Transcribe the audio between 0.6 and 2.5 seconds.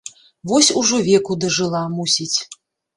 ужо веку дажыла, мусіць.